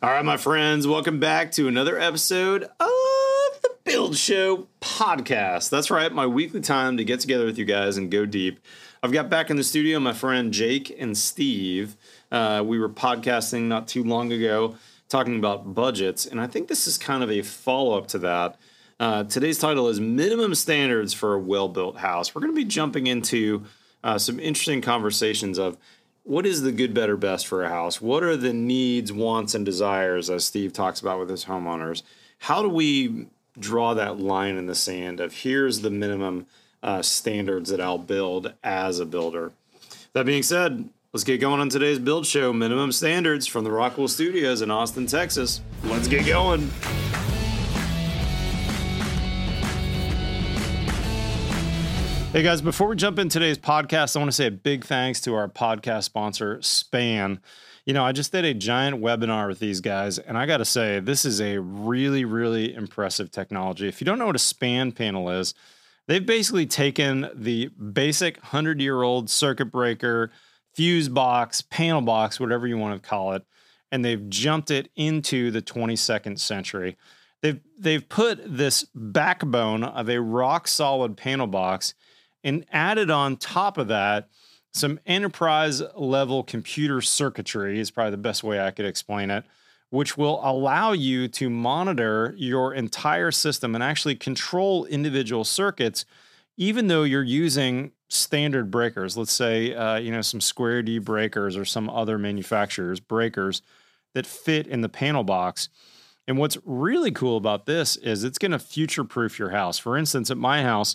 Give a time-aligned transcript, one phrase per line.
[0.00, 5.70] All right, my friends, welcome back to another episode of the Build Show podcast.
[5.70, 8.60] That's right, my weekly time to get together with you guys and go deep.
[9.02, 11.96] I've got back in the studio my friend Jake and Steve.
[12.30, 14.76] Uh, we were podcasting not too long ago
[15.08, 18.56] talking about budgets, and I think this is kind of a follow up to that.
[19.00, 22.36] Uh, today's title is Minimum Standards for a Well Built House.
[22.36, 23.64] We're going to be jumping into
[24.04, 25.76] uh, some interesting conversations of
[26.28, 28.02] what is the good, better, best for a house?
[28.02, 32.02] What are the needs, wants, and desires, as Steve talks about with his homeowners?
[32.40, 33.28] How do we
[33.58, 36.46] draw that line in the sand of here's the minimum
[36.82, 39.52] uh, standards that I'll build as a builder?
[40.12, 44.08] That being said, let's get going on today's build show minimum standards from the Rockwell
[44.08, 45.62] Studios in Austin, Texas.
[45.84, 46.70] Let's get going.
[52.38, 55.20] Hey guys, before we jump in today's podcast, I want to say a big thanks
[55.22, 57.40] to our podcast sponsor, Span.
[57.84, 60.64] You know, I just did a giant webinar with these guys, and I got to
[60.64, 63.88] say, this is a really, really impressive technology.
[63.88, 65.52] If you don't know what a Span panel is,
[66.06, 70.30] they've basically taken the basic 100 year old circuit breaker,
[70.74, 73.42] fuse box, panel box, whatever you want to call it,
[73.90, 76.96] and they've jumped it into the 22nd century.
[77.42, 81.94] They've, they've put this backbone of a rock solid panel box
[82.44, 84.28] and added on top of that
[84.72, 89.44] some enterprise level computer circuitry is probably the best way I could explain it,
[89.90, 96.04] which will allow you to monitor your entire system and actually control individual circuits,
[96.56, 99.16] even though you're using standard breakers.
[99.16, 103.62] Let's say, uh, you know, some Square D breakers or some other manufacturers' breakers
[104.14, 105.68] that fit in the panel box.
[106.26, 109.78] And what's really cool about this is it's going to future proof your house.
[109.78, 110.94] For instance, at my house,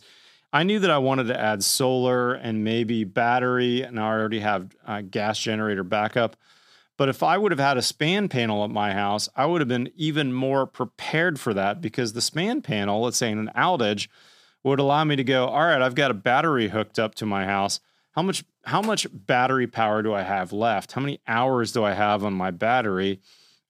[0.56, 4.70] I knew that I wanted to add solar and maybe battery, and I already have
[4.86, 6.36] a gas generator backup.
[6.96, 9.68] But if I would have had a span panel at my house, I would have
[9.68, 14.08] been even more prepared for that because the span panel, let's say in an outage,
[14.64, 17.46] would allow me to go, all right, I've got a battery hooked up to my
[17.46, 17.80] house.
[18.12, 20.92] How much how much battery power do I have left?
[20.92, 23.20] How many hours do I have on my battery,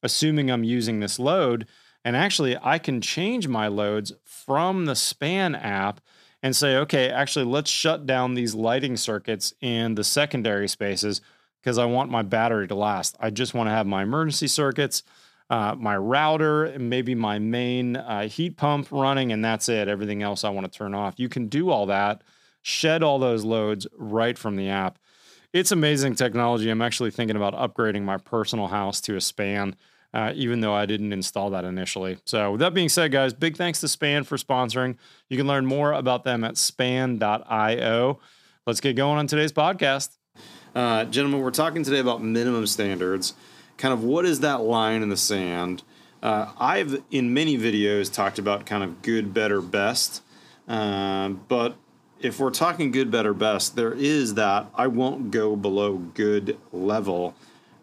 [0.03, 1.65] assuming I'm using this load?
[2.03, 6.01] And actually, I can change my loads from the span app
[6.43, 11.21] and say, okay, actually, let's shut down these lighting circuits in the secondary spaces
[11.61, 13.15] because I want my battery to last.
[13.21, 15.03] I just want to have my emergency circuits,
[15.49, 19.87] uh, my router, and maybe my main uh, heat pump running, and that's it.
[19.87, 21.13] Everything else I want to turn off.
[21.17, 22.21] You can do all that,
[22.61, 24.99] shed all those loads right from the app.
[25.53, 26.69] It's amazing technology.
[26.69, 29.77] I'm actually thinking about upgrading my personal house to a span
[30.13, 32.17] uh, even though I didn't install that initially.
[32.25, 34.97] So, with that being said, guys, big thanks to Span for sponsoring.
[35.29, 38.19] You can learn more about them at span.io.
[38.65, 40.17] Let's get going on today's podcast.
[40.75, 43.33] Uh, gentlemen, we're talking today about minimum standards.
[43.77, 45.83] Kind of what is that line in the sand?
[46.21, 50.21] Uh, I've, in many videos, talked about kind of good, better, best.
[50.67, 51.75] Uh, but
[52.21, 57.35] if we're talking good, better, best, there is that I won't go below good level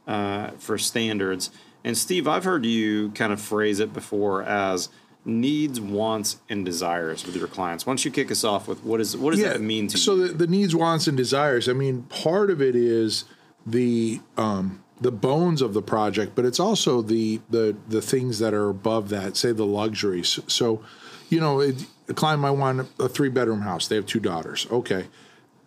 [0.07, 1.51] uh, for standards.
[1.85, 4.89] And Steve, I've heard you kind of phrase it before as
[5.25, 7.87] needs, wants, and desires with your clients.
[7.87, 9.99] Why don't you kick us off with what is what does yeah, that mean to
[9.99, 10.27] so you?
[10.27, 11.69] So the, the, needs, wants, and desires.
[11.69, 13.25] I mean, part of it is
[13.67, 18.55] the um, the bones of the project, but it's also the the the things that
[18.55, 19.37] are above that.
[19.37, 20.39] Say the luxuries.
[20.47, 20.83] So,
[21.29, 23.89] you know, it, a client might want a three bedroom house.
[23.89, 24.67] They have two daughters.
[24.71, 25.07] Okay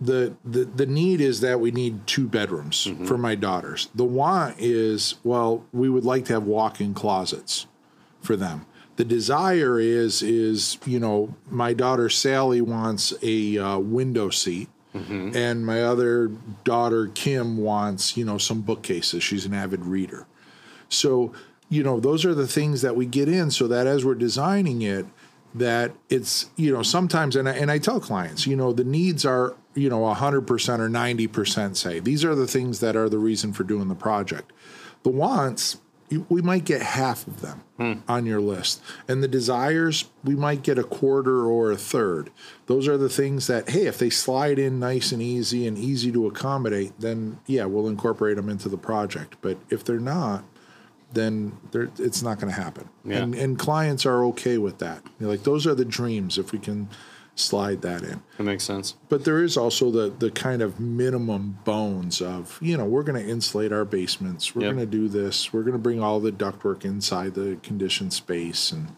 [0.02, 3.06] the, the the need is that we need two bedrooms mm-hmm.
[3.06, 3.90] for my daughters.
[3.96, 7.68] The want is well, we would like to have walk-in closets
[8.22, 8.66] for them.
[8.96, 15.36] The desire is is you know my daughter Sally wants a uh, window seat, mm-hmm.
[15.36, 16.32] and my other
[16.64, 19.24] daughter Kim wants you know some bookcases.
[19.24, 20.28] She's an avid reader,
[20.90, 21.34] so
[21.70, 24.82] you know those are the things that we get in so that as we're designing
[24.82, 25.06] it
[25.56, 29.26] that it's you know sometimes and I, and I tell clients you know the needs
[29.26, 33.54] are you know 100% or 90% say these are the things that are the reason
[33.54, 34.52] for doing the project
[35.04, 35.78] the wants
[36.30, 37.94] we might get half of them hmm.
[38.08, 42.30] on your list and the desires we might get a quarter or a third
[42.68, 46.12] those are the things that hey if they slide in nice and easy and easy
[46.12, 50.44] to accommodate then yeah we'll incorporate them into the project but if they're not
[51.14, 52.90] then it's not going to happen.
[53.06, 53.18] Yeah.
[53.18, 55.04] And, and clients are okay with that.
[55.20, 56.90] You're like those are the dreams if we can
[57.36, 58.22] slide that in.
[58.38, 58.96] That makes sense.
[59.10, 63.24] But there is also the the kind of minimum bones of you know we're going
[63.24, 64.56] to insulate our basements.
[64.56, 64.76] We're yep.
[64.76, 65.52] going to do this.
[65.52, 68.90] We're going to bring all the ductwork inside the conditioned space and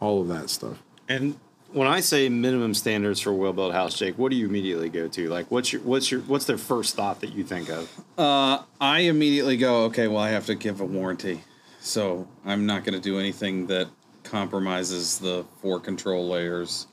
[0.00, 0.82] all of that stuff.
[1.08, 1.38] And
[1.72, 4.88] when I say minimum standards for a well built house, Jake, what do you immediately
[4.88, 5.28] go to?
[5.28, 7.90] Like, what's your what's your what's their first thought that you think of?
[8.16, 11.40] Uh, I immediately go, okay, well, I have to give a warranty.
[11.80, 13.88] so I'm not going to do anything that
[14.24, 16.86] compromises the four control layers.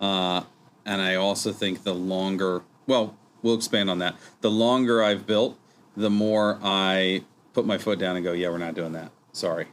[0.00, 0.42] Uh,
[0.84, 4.16] and I also think the longer, well, we'll expand on that.
[4.40, 5.58] The longer I've built,
[5.96, 9.10] the more I put my foot down and go, yeah, we're not doing that.
[9.32, 9.66] Sorry.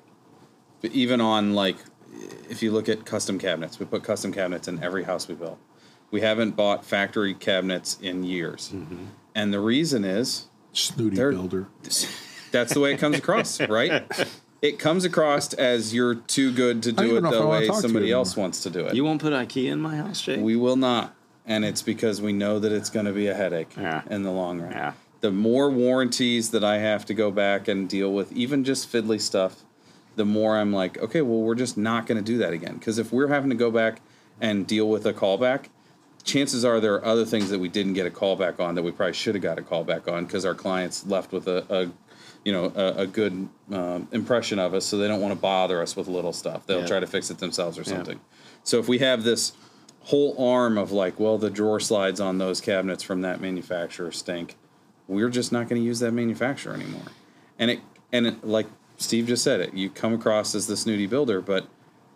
[0.81, 1.77] But even on like,
[2.49, 5.59] if you look at custom cabinets, we put custom cabinets in every house we built.
[6.11, 8.73] We haven't bought factory cabinets in years.
[9.33, 11.67] And the reason is Snooty builder.
[12.51, 14.03] that's the way it comes across, right?
[14.65, 17.67] It comes across as you're too good to don't it even know if the way
[17.81, 18.95] somebody else wants to do it.
[18.95, 20.39] You won't put IKEA in my house, Jake?
[20.39, 21.13] We will not.
[21.45, 24.01] And it's because we know that it's going to be a headache Yeah.
[24.09, 24.71] in the long run.
[24.71, 24.93] Yeah.
[25.21, 29.21] The more warranties that I have to go back and deal with, even just fiddly
[29.21, 29.61] stuff,
[30.15, 32.75] the more I'm like, okay, well, we're just not going to do that again.
[32.79, 34.01] Because if we're having to go back
[34.41, 35.65] and deal with a callback,
[36.23, 38.91] chances are there are other things that we didn't get a callback on that we
[38.91, 41.91] probably should have got a callback on because our clients left with a, a
[42.43, 45.81] you know, a, a good um, impression of us, so they don't want to bother
[45.81, 46.65] us with little stuff.
[46.67, 46.85] They'll Yeah.
[46.87, 48.19] try to fix it themselves or something.
[48.63, 49.53] So if we have this
[50.01, 54.55] whole arm of like, well, the drawer slides on those cabinets from that manufacturer stink,
[55.07, 57.07] we're just not going to use that manufacturer anymore.
[57.57, 57.79] And it
[58.11, 58.67] and it, like
[58.97, 61.67] Steve just said it, you come across as the snooty builder, but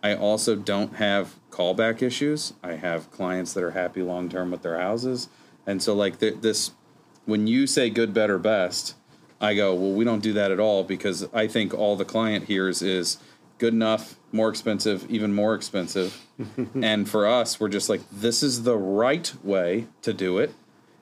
[0.02, 2.54] I also don't have callback issues.
[2.62, 5.28] I have clients that are happy long term with their houses,
[5.66, 6.70] and so like th- this,
[7.26, 8.94] when you say good, better, best,
[9.40, 12.46] I go, well, we don't do that at all because I think all the client
[12.46, 13.18] hears is
[13.58, 16.26] good enough, more expensive, even more expensive.
[16.74, 20.54] and for us, we're just like, this is the right way to do it.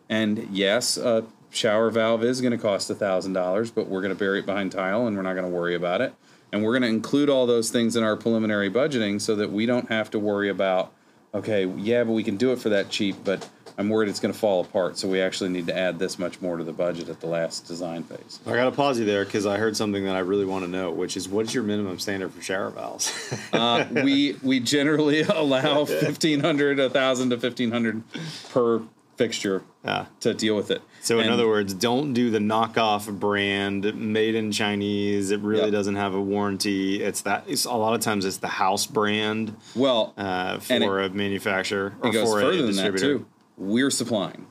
[0.08, 4.40] And yes, a shower valve is going to cost $1,000, but we're going to bury
[4.40, 6.14] it behind tile and we're not going to worry about it.
[6.52, 9.66] And we're going to include all those things in our preliminary budgeting so that we
[9.66, 10.92] don't have to worry about,
[11.34, 13.48] okay, yeah, but we can do it for that cheap, but
[13.78, 14.98] I'm worried it's going to fall apart.
[14.98, 17.66] So we actually need to add this much more to the budget at the last
[17.68, 18.40] design phase.
[18.44, 20.70] I got to pause you there because I heard something that I really want to
[20.70, 23.12] know, which is what's your minimum standard for shower valves?
[23.50, 28.02] Uh, we we generally allow 1500 1000 to 1500
[28.50, 28.82] per
[29.18, 30.06] fixture yeah.
[30.20, 30.80] to deal with it.
[31.02, 35.30] So in other words, don't do the knockoff brand made in Chinese.
[35.30, 35.72] It really Yep.
[35.72, 37.02] doesn't have a warranty.
[37.02, 37.44] It's that.
[37.46, 41.94] It's a lot of times it's the house brand well, uh, And for a manufacturer
[42.00, 43.24] or it for a further than that distributor.
[43.56, 44.46] We're supplying.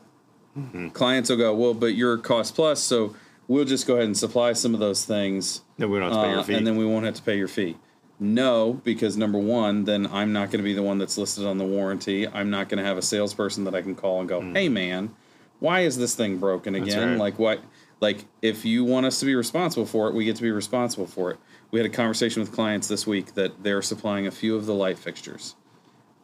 [0.57, 0.89] Mm-hmm.
[0.89, 3.15] Clients will go, well, but you're cost plus, so
[3.47, 6.25] we'll just go ahead and supply some of those things, No, we don't have to
[6.25, 6.53] pay your uh, fee.
[6.55, 7.77] and then we won't have to pay your fee.
[8.19, 11.57] No, because number one, then I'm not going to be the one that's listed on
[11.59, 12.27] the warranty.
[12.27, 15.11] I'm not going to have a salesperson that I can call and go, "Hey, man,
[15.59, 17.11] why is this thing broken again?" Mm.
[17.11, 17.19] right.
[17.19, 17.59] Like, what?
[17.99, 21.05] Like, if you want us to be responsible for it, we get to be responsible
[21.07, 21.37] for it.
[21.71, 24.73] We had a conversation with clients this week that they're supplying a few of the
[24.73, 25.55] light fixtures,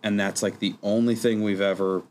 [0.02, 2.02] and that's like the only thing we've ever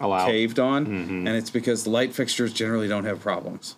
[0.00, 0.26] Allow.
[0.26, 1.26] caved on, Mm-hmm.
[1.28, 3.76] and it's because light fixtures generally don't have problems.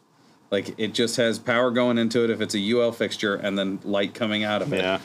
[0.51, 3.79] Like it just has power going into it if it's a UL fixture and then
[3.85, 4.81] light coming out of it.
[4.81, 4.99] Yeah.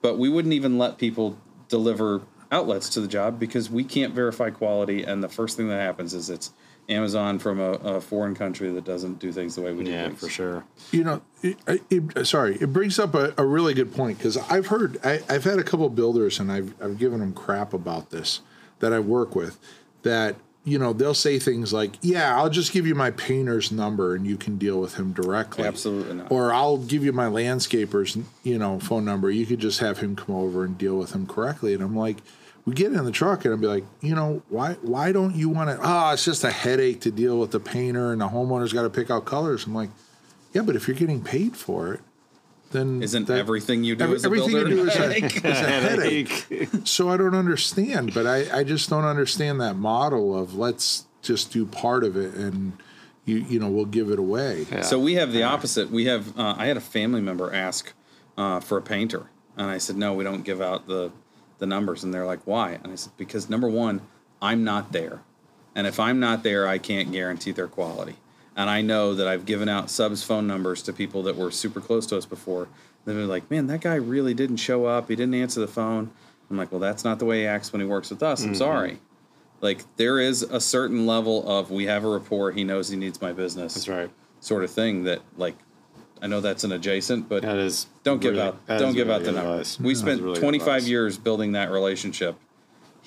[0.00, 4.50] But we wouldn't even let people deliver outlets to the job because we can't verify
[4.50, 6.52] quality, and the first thing that happens is it's
[6.88, 10.06] Amazon from a, a foreign country that doesn't do things the way we do Yeah,
[10.06, 10.20] things.
[10.20, 10.64] for sure.
[10.90, 11.58] You know, it,
[11.90, 15.44] it, sorry, it brings up a, a really good point because I've heard, I, I've
[15.44, 18.40] had a couple of builders and I've, I've given them crap about this
[18.78, 19.58] that I work with
[20.02, 20.36] that,
[20.68, 24.26] you know, they'll say things like, yeah, I'll just give you my painter's number and
[24.26, 25.64] you can deal with him directly.
[25.64, 26.30] Absolutely not.
[26.30, 29.30] Or I'll give you my landscaper's, you know, phone number.
[29.30, 31.74] You could just have him come over and deal with him correctly.
[31.74, 32.18] And I'm like,
[32.66, 35.48] we get in the truck and I'd be like, you know, why why don't you
[35.48, 35.78] want to?
[35.78, 38.82] Oh, ah, it's just a headache to deal with the painter and the homeowner's got
[38.82, 39.66] to pick out colors.
[39.66, 39.88] I'm like,
[40.52, 42.00] yeah, but if you're getting paid for it,
[42.70, 44.98] then Isn't that- everything you do every- as a everything builder you do is a,
[45.02, 45.36] headache?
[45.36, 46.68] is a headache.
[46.84, 51.52] So I don't understand, but I, I just don't understand that model of let's just
[51.52, 52.72] do part of it and
[53.24, 54.64] you you know we'll give it away.
[54.82, 55.90] So we have the opposite.
[55.90, 56.38] We have.
[56.38, 57.92] Uh, I had a family member ask
[58.38, 61.10] uh, for a painter, and I said, "No, we don't give out the
[61.58, 64.00] the numbers." And they're like, "Why?" And I said, "Because number one,
[64.40, 65.20] I'm not there,
[65.74, 68.16] and if I'm not there, I can't guarantee their quality.
[68.58, 71.80] And I know that I've given out subs phone numbers to people that were super
[71.80, 72.66] close to us before.
[73.04, 75.08] They're like, "Man, that guy really didn't show up.
[75.08, 76.10] He didn't answer the phone."
[76.50, 78.42] I'm like, "Well, that's not the way he acts when he works with us.
[78.42, 78.56] I'm mm-hmm.
[78.56, 78.98] sorry."
[79.60, 82.50] Like there is a certain level of we have a rapport.
[82.50, 84.10] He knows he needs my business That's right.
[84.40, 85.56] sort of thing that like
[86.20, 87.86] I know that's an adjacent, but That is.
[88.02, 89.78] don't give out don't is give really out the good numbers.
[89.78, 90.88] We spent really 25 advice.
[90.88, 92.36] years building that relationship.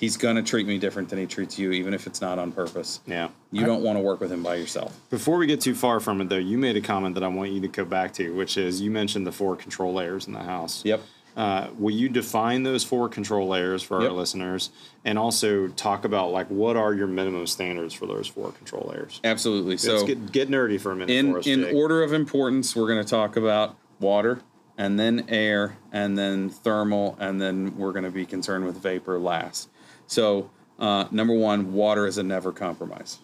[0.02, 2.98] He's gonna treat me different than he treats you, even if it's not on purpose.
[3.06, 3.28] Yeah.
[3.52, 4.98] You don't want to work with him by yourself.
[5.10, 7.52] Before we get too far from it, though, you made a comment that I want
[7.52, 10.40] you to go back to, which is you mentioned the four control layers in the
[10.42, 10.84] house.
[10.84, 11.02] Yep.
[11.36, 14.10] Uh, will you define those four control layers for Yep.
[14.10, 14.70] our listeners,
[15.04, 19.20] and also talk about like what are your minimum standards for those four control layers?
[19.22, 19.74] Absolutely.
[19.74, 22.74] Let's So get, get nerdy for a minute in for us, in order of importance,
[22.74, 24.40] we're going to talk about water,
[24.76, 29.16] and then air, and then thermal, and then we're going to be concerned with vapor
[29.20, 29.68] last.
[30.12, 33.18] So, uh, number one, water is a never compromise.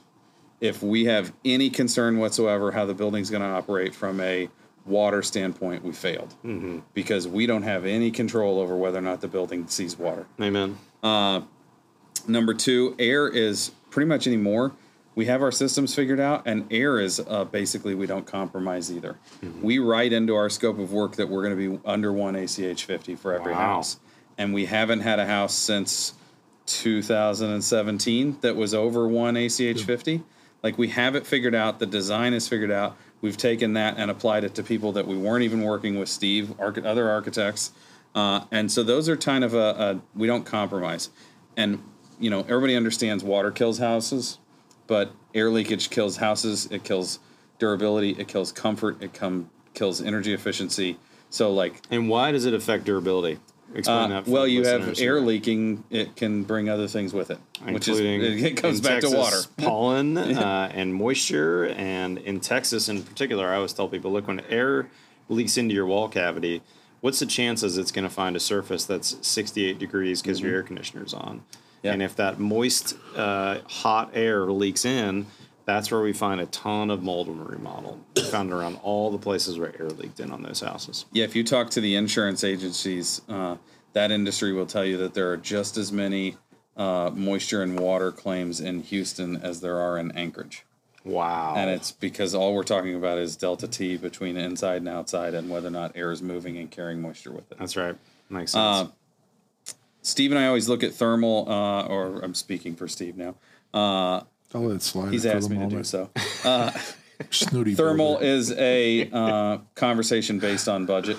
[0.59, 4.49] If we have any concern whatsoever how the building's going to operate from a
[4.87, 6.35] water standpoint, we failed
[6.95, 10.25] because we don't have any control over whether or not the building sees water.
[10.41, 10.79] Amen.
[12.27, 14.73] Number two, air is pretty much anymore.
[15.15, 19.19] We have our systems figured out, and air is uh, basically we don't compromise either.
[19.61, 22.85] We write into our scope of work that we're going to be under one ACH
[22.85, 23.59] 50 for every Wow.
[23.59, 23.99] house.
[24.39, 26.15] And we haven't had a house since
[26.69, 30.23] 2017 that was over one ACH 50.
[30.63, 32.97] Like we have it figured out, the design is figured out.
[33.21, 36.59] We've taken that and applied it to people that we weren't even working with, Steve,
[36.61, 37.73] archi- other architects.
[38.15, 41.11] Uh, and so those are kind of a, a we don't compromise.
[41.57, 41.83] And
[42.21, 44.39] you know, everybody understands water kills houses,
[44.87, 46.67] but air leakage kills houses.
[46.71, 47.19] It kills
[47.59, 48.11] durability.
[48.13, 49.03] It kills comfort.
[49.03, 50.99] It come kills energy efficiency.
[51.31, 53.39] So like, And why does it affect durability?
[53.75, 54.25] Explain uh, that.
[54.25, 55.85] for well, you have air leaking.
[55.91, 59.17] It can bring other things with it, which is including it comes back Texas, to
[59.17, 59.37] water.
[59.59, 64.41] pollen uh, and moisture, and in Texas in particular, I always tell people, look, when
[64.49, 64.89] air
[65.29, 66.63] leaks into your wall cavity,
[67.01, 70.63] what's the chances it's going to find a surface that's 68 degrees because your air
[70.63, 71.39] conditioner's on?
[71.41, 71.87] Mm-hmm.
[71.89, 75.27] And if that moist, uh, hot air leaks in,
[75.69, 78.01] that's where we find a ton of mold and remodel.
[78.17, 81.05] We found it around all the places where air leaked in on those houses.
[81.13, 83.57] Yeah, if you talk to the insurance agencies, uh,
[83.93, 86.39] that industry will tell you that there are just as many
[86.79, 90.65] uh, moisture and water claims in Houston as there are in Anchorage.
[91.05, 91.53] Wow.
[91.55, 95.51] And it's because all we're talking about is delta T between inside and outside and
[95.51, 97.59] whether or not air is moving and carrying moisture with it.
[97.59, 97.95] that's right.
[98.31, 98.89] Makes sense.
[98.89, 103.35] Uh, Steve and I always look at thermal, uh, or I'm speaking for Steve now.
[103.75, 104.23] Uh,
[104.55, 105.13] I'll let it slide.
[105.13, 105.87] he's for asked the me to do moment.
[105.87, 106.11] so.
[107.31, 108.27] Snooty Thermal burger.
[108.27, 111.17] is a uh, conversation based on budget.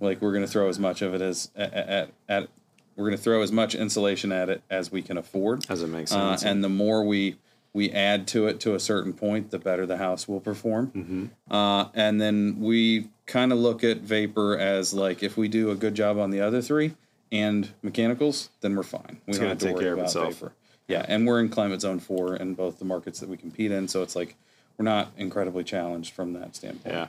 [0.00, 2.48] Like we're going to throw as much of it as at, at, at
[2.96, 5.64] we're going to throw as much insulation at it as we can afford.
[5.70, 6.42] As it makes Uh, sense.
[6.50, 7.36] and the more we
[7.72, 10.88] we add to it to a certain point, the better the house will perform.
[10.88, 11.54] Mm-hmm.
[11.54, 15.74] Uh, and then we kind of look at vapor as like if we do a
[15.76, 16.94] good job on the other three
[17.30, 19.20] and mechanicals, then we're fine.
[19.26, 20.34] We It's don't have to take worry care of about itself.
[20.34, 20.52] vapor.
[20.88, 23.86] Yeah, and we're in climate zone four in both the markets that we compete in,
[23.88, 24.34] so it's like
[24.76, 26.94] we're not incredibly challenged from that standpoint.
[26.94, 27.06] yeah.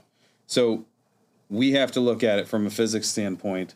[0.48, 0.86] So
[1.50, 3.76] we have to look at it from a physics standpoint,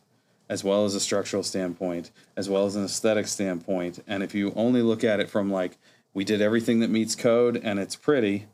[0.49, 4.03] as well as a structural standpoint, as well as an aesthetic standpoint.
[4.07, 5.77] And if you only look at it from like,
[6.13, 8.45] we did everything that meets code and it's pretty,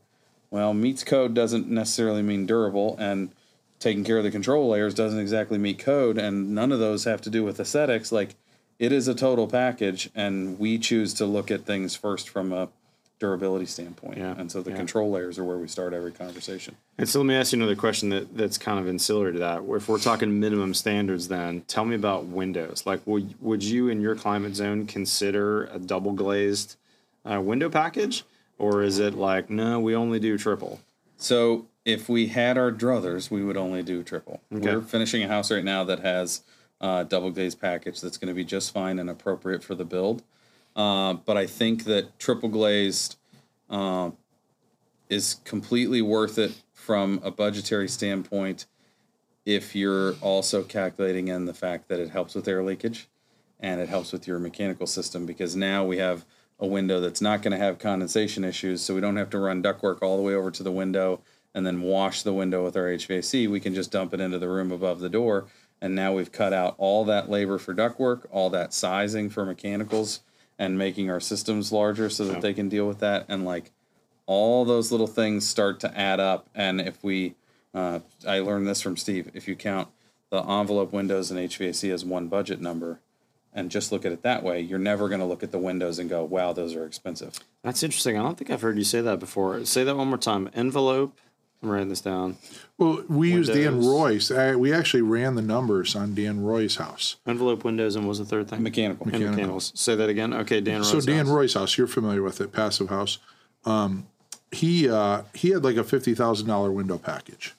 [0.51, 3.31] well, meets code doesn't necessarily mean durable, and
[3.79, 7.21] taking care of the control layers doesn't exactly meet code, and none of those have
[7.21, 8.11] to do with aesthetics.
[8.11, 8.35] Like,
[8.79, 12.69] it is a total package, and we choose to look at things first from a
[13.19, 14.17] durability standpoint.
[14.17, 14.77] Yeah, And so the yeah.
[14.77, 16.77] control layers are where we start every conversation.
[16.98, 19.62] And so let me ask you another question that, that's kind of ancillary to that.
[19.67, 22.83] If we're talking minimum standards, then tell me about windows.
[22.86, 26.77] Like, would, would you in your climate zone consider a double glazed
[27.29, 28.24] uh, window package?
[28.57, 30.79] Or is it like, no, we only do triple?
[31.17, 34.41] So if we had our druthers, we would only do triple.
[34.53, 34.75] Okay.
[34.75, 36.41] We're finishing a house right now that has
[36.81, 40.24] a double glazed package that's going to be just fine and appropriate for the build.
[40.75, 43.17] Uh, but I think that triple glazed
[43.69, 44.12] uh,
[45.09, 48.65] is completely worth it from a budgetary standpoint
[49.45, 53.07] if you're also calculating in the fact that it helps with air leakage
[53.59, 56.25] and it helps with your mechanical system because now we have
[56.59, 59.63] a window that's not going to have condensation issues so we don't have to run
[59.63, 61.21] ductwork all the way over to the window
[61.53, 64.50] and then wash the window with our HVAC we can just dump it into the
[64.50, 65.48] room above the door
[65.81, 70.21] and now we've cut out all that labor for ductwork all that sizing for mechanicals
[70.57, 73.71] and making our systems larger so that they can deal with that and like
[74.25, 77.36] all those little things start to add up and if we
[77.74, 79.88] uh, i learned this from steve if you count
[80.29, 83.00] the envelope windows and hvac as one budget number
[83.51, 85.98] and just look at it that way you're never going to look at the windows
[85.98, 88.17] and go wow those are expensive That's interesting.
[88.17, 89.65] I don't think I've heard you say that before.
[89.65, 90.50] Say that one more time.
[90.53, 91.17] Envelope.
[91.61, 92.37] I'm writing this down.
[92.77, 94.31] Well, we used Dan Roy's.
[94.31, 97.17] I, we actually ran the numbers on Dan Roy's house.
[97.27, 98.63] Envelope windows and what was the third thing?
[98.63, 99.31] mechanical Mechanical.
[99.31, 99.73] mechanicals.
[99.75, 100.33] Say that again.
[100.33, 100.85] Okay, Dan.
[100.85, 101.35] So Dan house.
[101.35, 103.17] Roy's house, you're familiar with it, passive house.
[103.65, 104.07] Um,
[104.51, 107.55] he uh, he had like a fifty thousand dollar window package,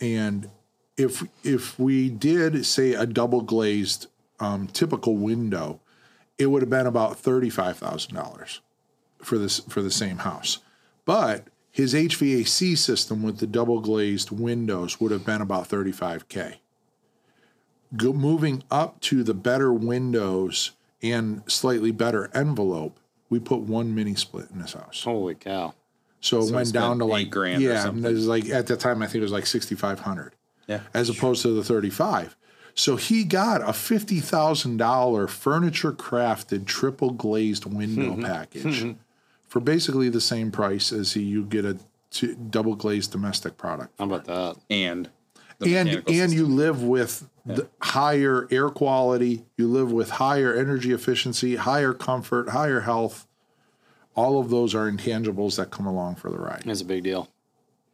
[0.00, 0.50] and
[0.96, 4.06] if if we did say a double glazed
[4.38, 5.80] um, typical window,
[6.38, 8.60] it would have been about thirty five thousand dollars
[9.22, 10.58] for this for the same house,
[11.06, 16.28] but his HVAC system with the double glazed windows would have been about thirty five
[16.28, 16.60] k.
[17.96, 20.70] Go, moving up to the better windows
[21.02, 25.02] and slightly better envelope, we put one mini split in this house.
[25.02, 25.74] Holy cow.
[26.20, 28.08] So, it So went down to like grand or yeah, something.
[28.08, 30.36] it was like at the time I think it was like sixty five hundred.
[30.68, 30.80] Yeah.
[30.94, 32.36] as opposed to the 35.
[32.74, 38.22] So he got a fifty thousand dollar furniture crafted triple glazed window mm-hmm.
[38.22, 38.92] package mm-hmm.
[39.48, 41.78] For basically the same price as you get a
[42.10, 43.94] t- double glazed domestic product.
[43.98, 44.56] How about that?
[44.70, 45.10] And
[45.60, 46.32] And and system.
[46.32, 52.48] you live with the higher air quality, you live with higher energy efficiency, higher comfort,
[52.50, 53.26] higher health.
[54.16, 56.62] All of those are intangibles that come along for the ride.
[56.64, 57.28] That's a big deal.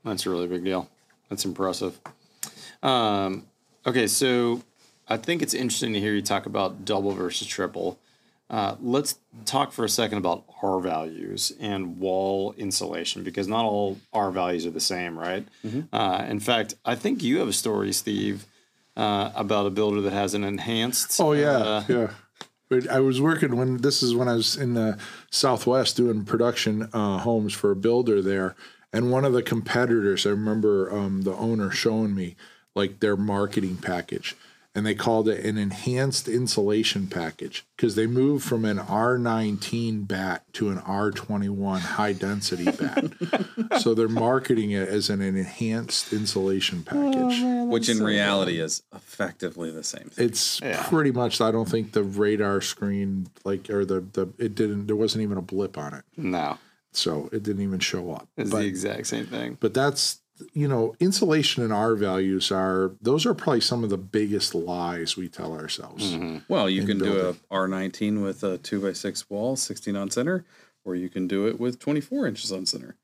[0.05, 0.89] That's a really big deal.
[1.29, 1.99] That's impressive.
[2.83, 3.47] Um,
[3.87, 4.63] okay, so
[5.09, 7.99] I think it's interesting to hear you talk about double versus triple.
[8.51, 13.99] Uh, let's talk for a second about R values and wall insulation because not all
[14.13, 15.47] R values are the same, right?
[15.93, 18.47] Uh, in fact, I think you have a story, Steve,
[18.97, 21.21] uh, about a builder that has an enhanced.
[21.21, 22.11] Oh yeah, uh, yeah.
[22.69, 24.99] But I was working when this is when I was in the
[25.31, 28.57] Southwest doing production uh, homes for a builder there,
[28.93, 32.35] and one of the competitors, I remember um, the owner showing me
[32.75, 34.37] like their marketing package,
[34.75, 40.45] and they called it an enhanced insulation package because they moved from an R19 bat
[40.53, 43.05] to an R21 high density bat,
[43.81, 47.69] so they're marketing it as an enhanced insulation oh, package.
[47.71, 50.27] which in reality is effectively the same thing.
[50.27, 51.41] It's pretty much.
[51.41, 54.87] I don't think the radar screen, like, or the the it didn't.
[54.87, 56.59] There wasn't even a blip on it, no,
[56.93, 58.29] so it didn't even show up.
[58.37, 59.57] it's But the exact same thing.
[59.61, 60.21] but that's
[60.53, 65.17] you know, insulation and R values are those are probably some of the biggest lies
[65.17, 66.17] we tell ourselves.
[66.49, 70.45] Well, you can do a R19 with a two by six wall, 16 on center,
[70.85, 72.97] or you can do it with 24 inches on center.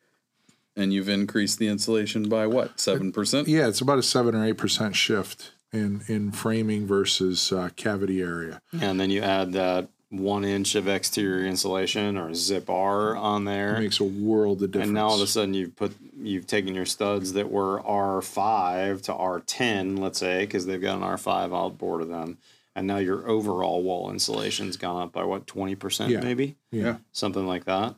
[0.75, 3.47] And you've increased the insulation by what, 7%?
[3.47, 8.21] Yeah, it's about a seven or eight percent shift in in framing versus uh, cavity
[8.21, 8.61] area.
[8.81, 13.77] And then you add that one inch of exterior insulation or zip R on there.
[13.77, 14.87] It makes a world of difference.
[14.89, 18.23] And now all of a sudden you've put you've taken your studs that were R
[18.23, 22.39] five to R ten, let's say, because they've got an R five outboard of them,
[22.75, 26.21] and now your overall wall insulation's gone up by what twenty percent, Yeah.
[26.21, 27.97] maybe yeah, something like that.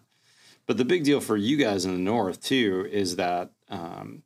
[0.66, 4.22] But the big deal for you guys in the north too is that um,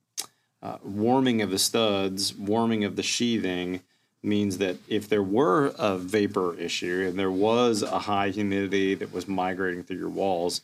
[0.62, 3.82] uh, warming of the studs, warming of the sheathing
[4.22, 9.12] means that if there were a vapor issue and there was a high humidity that
[9.12, 10.60] was migrating through your walls,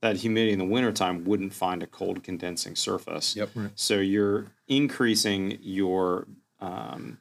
[0.00, 3.36] that humidity in the wintertime wouldn't find a cold condensing surface.
[3.36, 3.50] Yep.
[3.74, 6.26] So you're increasing your
[6.60, 7.18] um,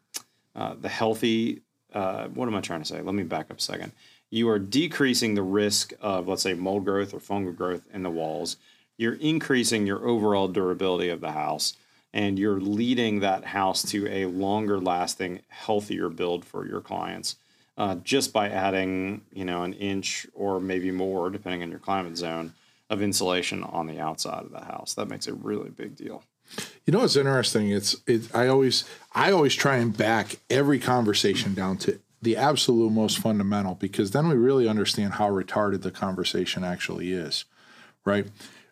[0.56, 1.62] uh, the healthy.
[1.94, 3.02] Uh, what am I trying to say?
[3.02, 3.92] Let me back up a second.
[4.30, 8.12] You are decreasing the risk of, let's say, mold growth or fungal growth in the
[8.12, 8.58] walls.
[8.98, 11.74] You're increasing your overall durability of the house,
[12.14, 17.36] and you're leading that house to a longer lasting, healthier build for your clients.
[17.78, 22.18] Uh, just by adding, you know, an inch or maybe more, depending on your climate
[22.18, 22.54] zone,
[22.90, 24.96] of insulation on the outside of the house.
[24.96, 26.24] That makes a really big deal.
[26.86, 27.70] You know what's interesting?
[27.70, 28.36] It's it.
[28.36, 33.76] I always I always try and back every conversation down to the absolute most fundamental
[33.76, 37.46] because then we really understand how retarded the conversation actually is,
[38.04, 38.28] right?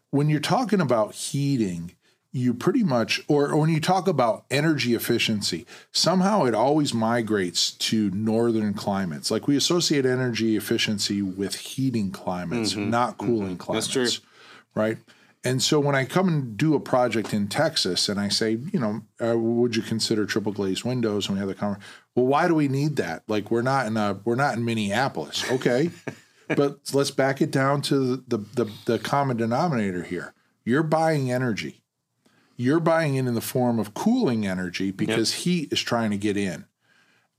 [0.09, 1.91] When you're talking about heating,
[2.31, 7.71] you pretty much, or, or when you talk about energy efficiency, somehow it always migrates
[7.71, 9.31] to northern climates.
[9.31, 14.29] Like we associate energy efficiency with heating climates, not cooling climates That's true.
[14.75, 14.97] right?
[15.43, 18.79] And so when I come and do a project in Texas and I say, you
[18.79, 21.27] know, uh, would you consider triple glazed windows?
[21.27, 21.89] And we have the conversation.
[22.15, 23.23] Well, why do we need that?
[23.27, 25.91] Like we're not in a we're not in Minneapolis, okay?
[26.49, 30.33] but let's back it down to the, the the common denominator here.
[30.65, 31.81] You're buying energy.
[32.57, 36.35] You're buying it in the form of cooling energy because heat is trying to get
[36.35, 36.65] in.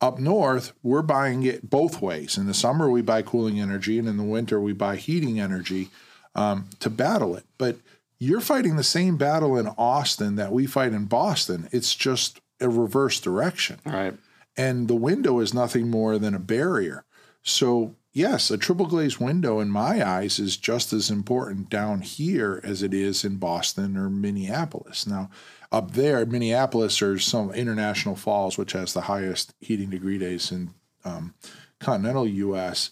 [0.01, 2.39] Up north, we're buying it both ways.
[2.39, 5.91] In the summer, we buy cooling energy, and in the winter, we buy heating energy
[6.37, 7.45] um, to battle it.
[7.59, 7.79] But
[8.21, 11.69] you're fighting the same battle in Austin that we fight in Boston.
[11.73, 13.81] It's just a reverse direction.
[13.85, 14.15] All right.
[14.57, 17.05] And the window is nothing more than a barrier.
[17.43, 22.61] So, yes, a triple glazed window in my eyes is just as important down here
[22.65, 25.07] as it is in Boston or Minneapolis.
[25.07, 25.31] Now,
[25.71, 30.71] up there, Minneapolis or some International Falls, which has the highest heating degree days in
[31.05, 31.35] um,
[31.79, 32.91] continental U.S.,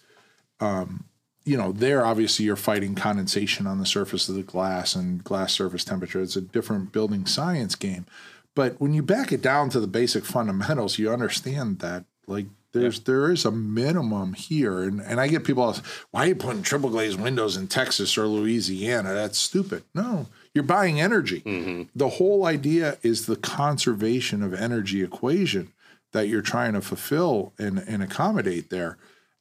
[1.46, 5.52] you know, there obviously you're fighting condensation on the surface of the glass and glass
[5.52, 6.20] surface temperature.
[6.20, 8.04] It's a different building science game.
[8.56, 12.46] But when you back it down to the basic fundamentals, you understand that like
[12.80, 14.82] there's there is a minimum here.
[14.82, 18.16] And and I get people ask, why are you putting triple glazed windows in Texas
[18.16, 19.14] or Louisiana?
[19.14, 19.84] That's stupid.
[19.94, 21.42] No, you're buying energy.
[21.94, 25.72] The whole idea is the conservation of energy equation
[26.12, 28.96] that you're trying to fulfill and, and accommodate there.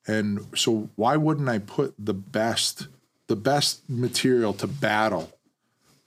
[0.08, 2.88] And so why wouldn't I put the best
[3.28, 5.32] the best material to battle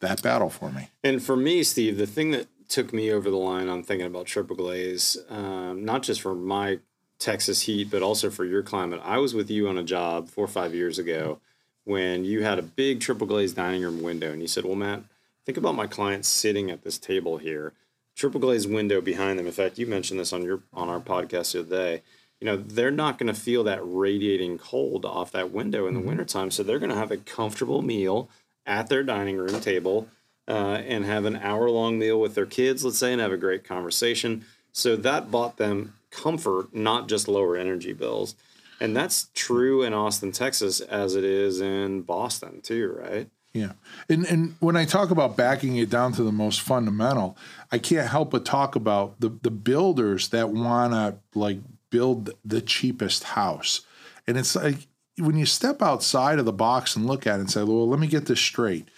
[0.01, 0.91] that battle for me?
[1.03, 4.27] And for me, Steve, the thing that took me over the line on thinking about
[4.27, 6.79] triple glaze, um, not just for my
[7.19, 9.01] Texas heat, but also for your climate.
[9.05, 11.41] I was with you on a job four or five years ago
[11.85, 15.03] when you had a big triple glazed dining room window, and you said, "Well, Matt,
[15.45, 17.73] think about my clients sitting at this table here,
[18.15, 21.53] triple glazed window behind them." In fact, you mentioned this on your on our podcast
[21.53, 22.03] the other day.
[22.41, 26.01] You know, they're not going to feel that radiating cold off that window in the
[26.01, 28.29] wintertime, so they're going to have a comfortable meal
[28.65, 30.09] at their dining room table
[30.47, 33.37] uh, and have an hour long meal with their kids, let's say, and have a
[33.37, 34.45] great conversation.
[34.73, 38.35] So that bought them comfort, not just lower energy bills.
[38.81, 43.29] And that's true in Austin, Texas, as it is in Boston, too, right?
[43.53, 43.73] Yeah.
[44.09, 47.37] And and when I talk about backing it down to the most fundamental,
[47.73, 51.59] I can't help but talk about the the builders that want to like
[51.91, 53.81] build the cheapest house.
[54.27, 57.51] And it's like when you step outside of the box and look at it and
[57.51, 58.89] say, "Well, let me get this straight."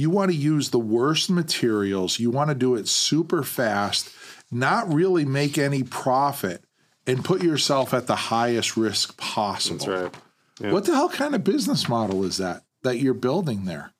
[0.00, 2.18] You want to use the worst materials.
[2.18, 4.08] You want to do it super fast,
[4.50, 6.64] not really make any profit
[7.06, 9.84] and put yourself at the highest risk possible.
[9.84, 10.14] That's right.
[10.58, 10.72] Yeah.
[10.72, 13.92] What the hell kind of business model is that that you're building there?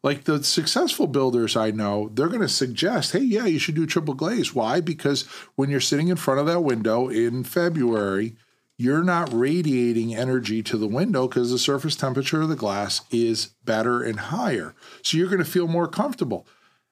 [0.00, 3.84] Like the successful builders I know, they're going to suggest, hey, yeah, you should do
[3.84, 4.54] triple glaze.
[4.54, 4.80] Why?
[4.80, 5.22] Because
[5.56, 8.36] when you're sitting in front of that window in February,
[8.78, 13.48] you're not radiating energy to the window because the surface temperature of the glass is
[13.64, 14.74] better and higher.
[15.02, 16.46] So you're going to feel more comfortable.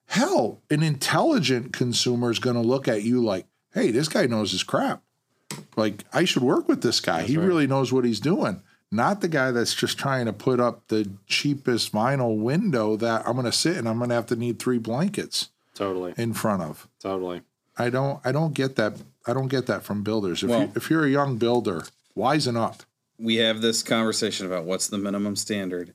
[0.07, 4.51] Hell, an intelligent consumer is going to look at you like, hey, this guy knows
[4.51, 5.03] his crap.
[5.77, 7.23] Like, I should work with this guy.
[7.23, 7.47] he right.
[7.47, 8.63] really knows what he's doing.
[8.91, 13.35] Not the guy that's just trying to put up the cheapest vinyl window that I'm
[13.35, 16.15] going to sit and I'm going to have to need three blankets Totally.
[16.17, 16.89] in front of.
[17.01, 17.43] Totally.
[17.79, 18.95] I don't I don't get that
[19.27, 20.43] I don't get that from builders.
[20.43, 21.83] If Well- you, if you're a young builder,
[22.17, 22.83] wisen up.
[23.19, 25.95] we have this conversation about what's the minimum standard,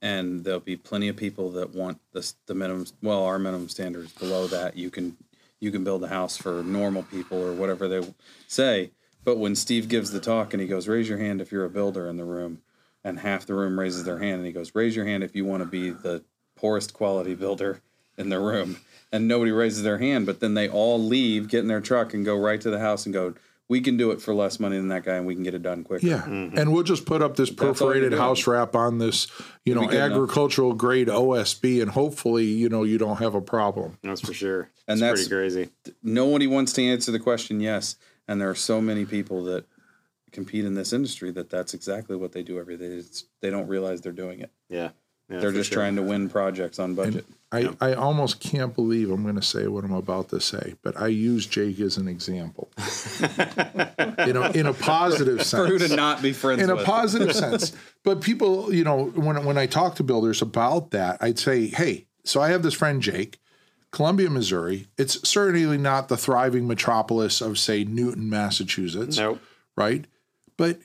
[0.00, 2.86] and there'll be plenty of people that want this the minimum.
[3.02, 4.76] Well, our minimum standard is below that.
[4.76, 5.16] You can
[5.60, 8.04] you can build a house for normal people or whatever they
[8.48, 8.90] say.
[9.22, 11.70] But when Steve gives the talk and he goes, "Raise your hand if you're a
[11.70, 12.62] builder in the room,"
[13.04, 15.44] and half the room raises their hand, and he goes, "Raise your hand if you
[15.44, 16.24] want to be the
[16.56, 17.80] poorest quality builder
[18.18, 18.78] in the room,"
[19.10, 20.26] and nobody raises their hand.
[20.26, 23.06] But then they all leave, get in their truck, and go right to the house
[23.06, 23.34] and go.
[23.68, 25.62] We can do it for less money than that guy, and we can get it
[25.62, 26.06] done quicker.
[26.06, 26.22] Yeah.
[26.22, 26.58] Mm-hmm.
[26.58, 29.28] And we'll just put up this perforated house wrap on this,
[29.64, 30.10] you know, be good enough.
[30.12, 33.96] agricultural grade OSB and hopefully, you know, you don't have a problem.
[34.02, 34.68] That's for sure.
[34.86, 35.70] And it's that's- pretty crazy.
[36.02, 37.96] nobody wants to answer the question yes
[38.28, 39.64] and there are so many people that
[40.32, 43.68] compete in this industry that that's exactly what they do every day it's, they don't
[43.68, 44.90] realize they're doing it Yeah.
[45.28, 45.78] Yeah they're just sure.
[45.78, 49.66] trying to win projects on budget I, I almost can't believe I'm going to say
[49.66, 52.70] what I'm about to say, but I use Jake as an example.
[54.26, 55.50] you know, in a positive sense.
[55.50, 57.76] for who to not be friends in a positive sense.
[58.04, 62.06] But people, you know, when when I talk to builders about that, I'd say, hey,
[62.24, 63.38] so I have this friend Jake,
[63.90, 64.86] Columbia, Missouri.
[64.96, 69.42] It's certainly not the thriving metropolis of say Newton, Massachusetts, Nope.
[69.76, 70.06] right?
[70.56, 70.78] But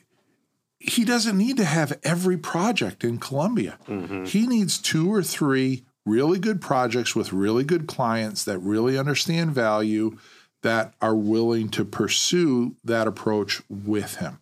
[0.79, 3.77] he doesn't need to have every project in Columbia.
[3.87, 4.25] Mm-hmm.
[4.25, 9.51] He needs two or three really good projects with really good clients that really understand
[9.51, 10.17] value
[10.63, 14.39] that are willing to pursue that approach with him.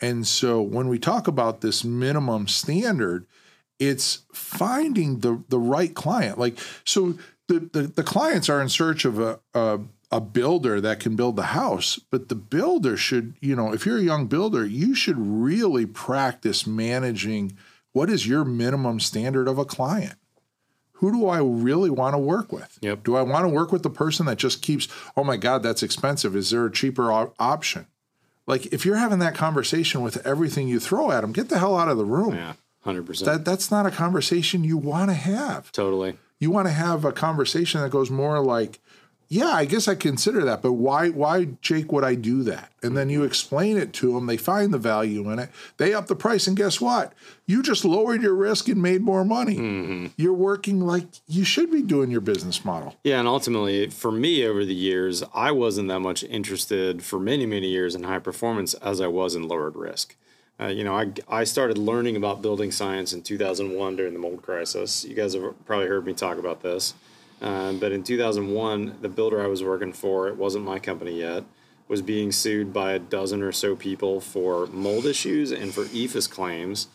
[0.00, 3.26] And so when we talk about this minimum standard,
[3.78, 6.38] it's finding the the right client.
[6.38, 10.98] Like so the the, the clients are in search of a, a a builder that
[11.00, 14.66] can build the house, but the builder should, you know, if you're a young builder,
[14.66, 17.56] you should really practice managing
[17.92, 20.14] what is your minimum standard of a client.
[20.94, 22.78] Who do I really want to work with?
[22.82, 23.04] Yep.
[23.04, 25.82] Do I want to work with the person that just keeps, oh my God, that's
[25.82, 26.36] expensive?
[26.36, 27.86] Is there a cheaper op- option?
[28.46, 31.76] Like if you're having that conversation with everything you throw at them, get the hell
[31.76, 32.34] out of the room.
[32.34, 32.54] Yeah.
[32.84, 33.24] 100%.
[33.24, 35.70] That that's not a conversation you want to have.
[35.72, 36.16] totally.
[36.38, 38.80] You want to have a conversation that goes more like,
[39.32, 42.72] yeah, I guess I consider that, but why why Jake would I do that?
[42.82, 45.50] And then you explain it to them, they find the value in it.
[45.76, 47.12] They up the price and guess what?
[47.46, 50.10] You just lowered your risk and made more money.
[50.16, 52.96] You're working like you should be doing your business model.
[53.04, 57.46] Yeah, and ultimately, for me over the years, I wasn't that much interested for many,
[57.46, 60.16] many years in high performance as I was in lowered risk.
[60.60, 64.42] Uh, you know, I, I started learning about building science in 2001 during the mold
[64.42, 65.04] crisis.
[65.04, 66.94] You guys have probably heard me talk about this.
[67.40, 71.44] Um, but in 2001, the builder I was working for, it wasn't my company yet,
[71.88, 76.30] was being sued by a dozen or so people for mold issues and for EIFS
[76.30, 76.88] claims.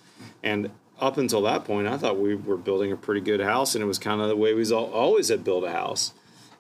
[0.44, 3.84] And up until that point, I thought we were building a pretty good house, and
[3.84, 6.14] it was kind of the way we always had built a house.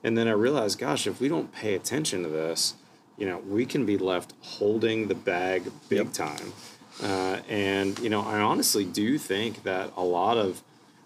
[0.04, 2.76] And then I realized, gosh, if we don't pay attention to this,
[3.18, 6.54] you know, we can be left holding the bag big time.
[7.02, 10.62] Uh, and you know, I honestly do think that a lot of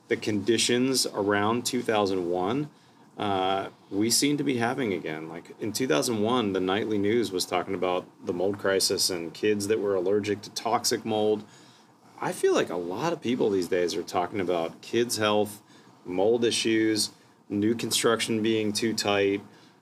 [0.09, 2.69] the conditions around 2001
[3.19, 5.27] uh, we seem to be having again.
[5.27, 9.79] Like in 2001, the nightly news was talking about the mold crisis and kids that
[9.79, 11.43] were allergic to toxic mold.
[12.21, 15.61] I feel like a lot of people these days are talking about kids' health,
[16.05, 17.11] mold issues,
[17.49, 19.41] new construction being too tight,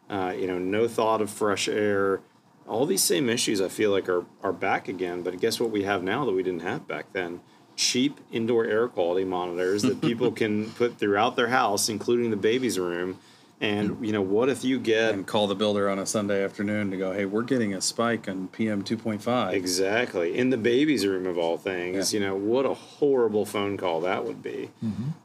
[0.10, 2.22] uh, you know, no thought of fresh air.
[2.68, 5.84] All these same issues I feel like are, are back again, but guess what we
[5.84, 7.42] have now that we didn't have back then?
[7.78, 12.78] Cheap indoor air quality monitors that people can put throughout their house, including the baby's
[12.78, 13.20] room.
[13.62, 16.92] And you know, what if you get and call the builder on a Sunday afternoon
[16.92, 19.54] to go, hey, we're getting a spike on PM 2.5.
[19.54, 20.38] Exactly.
[20.38, 22.20] In the baby's room, of all things, Yeah.
[22.20, 24.70] you know, what a horrible phone call that would be.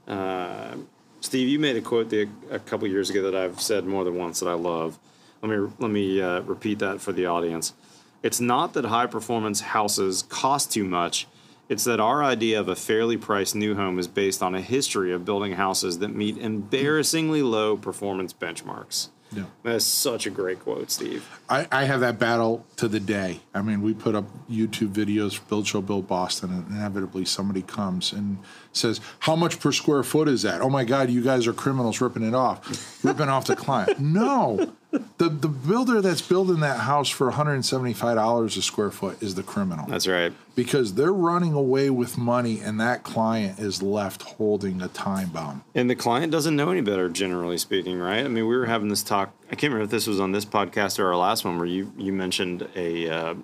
[0.08, 0.76] Uh,
[1.20, 4.14] Steve, you made a quote the, a couple years ago that I've said more than
[4.16, 4.98] once that I love.
[5.42, 7.74] Let me let me uh, repeat that for the audience.
[8.22, 11.26] It's not that high performance houses cost too much.
[11.68, 15.12] It's that our idea of a fairly priced new home is based on a history
[15.12, 19.08] of building houses that meet embarrassingly low performance benchmarks.
[19.34, 19.44] Yeah.
[19.62, 21.26] That's such a great quote, Steve.
[21.48, 23.40] I, I have that battle to the day.
[23.54, 28.12] I mean, we put up YouTube videos Build Show Build Boston, and inevitably somebody comes
[28.12, 28.38] and
[28.72, 30.60] says, How much per square foot is that?
[30.60, 33.98] Oh my God, you guys are criminals ripping it off, ripping off the client.
[33.98, 34.74] No.
[34.92, 39.86] The, the builder that's building that house for $175 a square foot is the criminal
[39.86, 40.34] That's right.
[40.54, 45.64] because they're running away with money, and that client is left holding a time bomb.
[45.74, 48.22] And the client doesn't know any better, generally speaking, right?
[48.22, 49.32] I mean, we were having this talk.
[49.46, 51.92] I can't remember if this was on this podcast or our last one, where you
[51.96, 53.34] you mentioned a uh,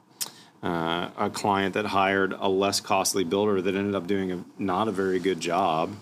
[0.63, 4.89] uh, a client that hired a less costly builder that ended up doing a not
[4.89, 5.95] a very good job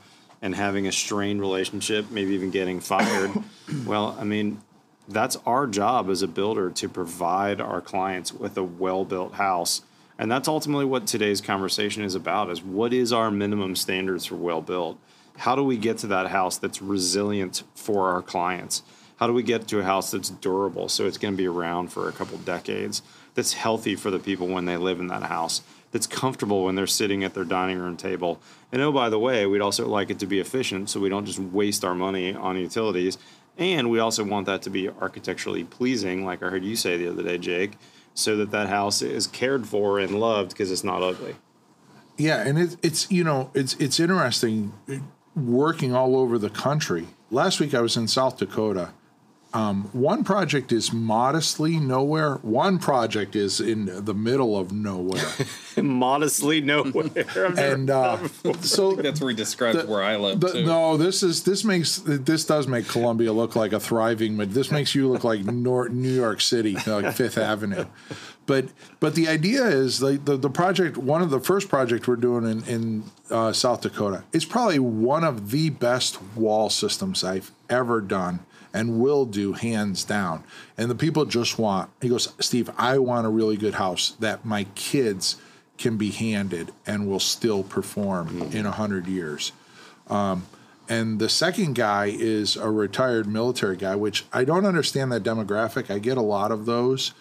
[0.43, 3.31] and having a strained relationship, maybe even getting fired.
[3.87, 4.61] well, I mean,
[5.09, 9.83] that's our job as a builder to provide our clients with a well-built house.
[10.19, 14.37] And that's ultimately what today's conversation is about is what is our minimum standards for
[14.37, 14.99] well built?
[15.37, 18.83] How do we get to that house that's resilient for our clients?
[19.17, 21.93] How do we get to a house that's durable so it's going to be around
[21.93, 23.03] for a couple decades?
[23.35, 25.63] That's healthy for the people when they live in that house.
[25.93, 28.41] That's comfortable when they're sitting at their dining room table.
[28.73, 31.25] And oh, by the way, we'd also like it to be efficient so we don't
[31.27, 33.19] just waste our money on utilities.
[33.59, 37.09] And we also want that to be architecturally pleasing, like I heard you say the
[37.11, 37.73] other day, Jake,
[38.15, 41.37] so that that house is cared for and loved because it's not ugly.
[42.19, 44.73] Yeah, and it, it's you know it's it's interesting
[45.35, 47.09] working all over the country.
[47.31, 48.93] Last week I was in South Dakota.
[49.57, 52.35] Um, one project is modestly nowhere.
[52.43, 55.25] One project is in the middle of nowhere,
[55.83, 57.09] Modestly nowhere.
[57.57, 58.29] And uh,
[58.61, 60.67] so That's where he describes where I live, the- too.
[60.67, 64.71] no, this is this makes this does make Columbia look like a thriving, but this
[64.71, 67.87] makes you look like Nor- New York City, like Fifth Avenue.
[68.45, 68.67] But
[69.01, 70.99] but the idea is like the, the project.
[70.99, 74.23] One of the first project we're doing in in uh, South Dakota.
[74.35, 78.41] It's probably one of the best wall systems I've ever done
[78.77, 80.45] and will do hands down.
[80.77, 81.91] And the people just want.
[82.03, 85.37] He goes, Steve, I want a really good house that my kids
[85.79, 89.53] can be handed and will still perform in a hundred years.
[90.89, 95.91] And the second guy is a retired military guy, which I don't understand that demographic.
[95.93, 97.13] I get a lot of those.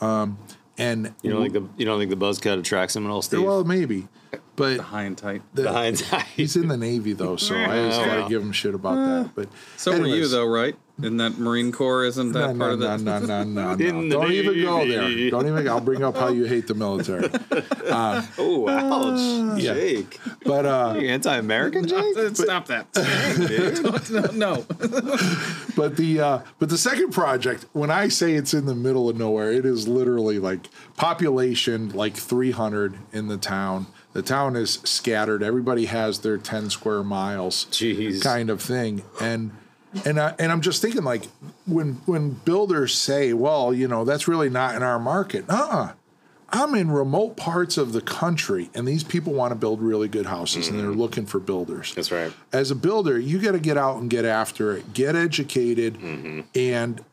[0.00, 0.36] Um,
[0.76, 3.22] and you don't think the you don't think the buzz cut attracts him at all,
[3.22, 3.42] Steve?
[3.44, 4.08] well, maybe,
[4.56, 5.42] but High and tight.
[5.54, 6.00] the- Behind
[6.36, 9.30] he's in the Navy though, so I just gotta give him shit about that.
[9.36, 10.74] But So were you, anyways, though, right?
[11.02, 13.00] In that Marine Corps, isn't that no, part of no, that?
[13.00, 14.20] no, no, no, In no.
[14.20, 15.30] the Don't even go there.
[15.30, 15.68] Don't even.
[15.68, 17.28] I'll bring up how you hate the military.
[18.38, 19.74] oh, ouch, yeah.
[19.74, 20.20] Jake.
[20.44, 22.36] But uh, You anti-American, Jake?
[22.36, 22.92] Stop that.
[22.92, 24.34] Dude.
[24.34, 24.64] no.
[25.76, 29.16] But the uh, but the second project, when I say it's in the middle of
[29.16, 33.86] nowhere, it is literally like population like 300 in the town.
[34.12, 35.42] The town is scattered.
[35.42, 38.22] Everybody has their 10 square miles, Jeez.
[38.22, 39.02] kind of thing.
[39.20, 39.50] And
[40.04, 41.24] and I, and I'm just thinking like
[41.66, 45.44] when when builders say, well, you know, that's really not in our market.
[45.48, 45.92] Uh-uh.
[46.50, 50.26] I'm in remote parts of the country, and these people want to build really good
[50.26, 51.00] houses, and they're mm-hmm.
[51.00, 52.32] looking for builders That's right.
[52.52, 56.42] as a builder, you got to get out and get after it, get educated, mm-hmm.
[56.54, 57.04] and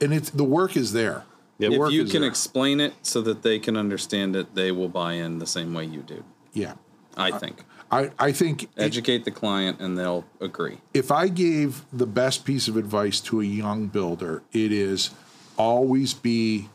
[0.00, 1.24] and it's the work is there.
[1.58, 2.30] Yeah, The If you can there.
[2.30, 5.84] explain it so that they can understand it, they will buy in the same way
[5.84, 6.24] you do.
[6.52, 6.74] yeah,
[7.16, 7.64] I think.
[7.90, 10.78] I I think it- Educate the client and they'll agree.
[10.94, 15.10] if I gave the best piece of advice to a young builder, it is
[15.56, 16.68] always be